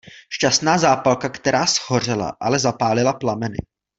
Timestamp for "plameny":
3.13-3.57